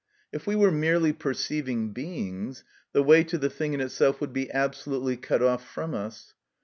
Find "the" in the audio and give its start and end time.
2.91-3.03, 3.37-3.51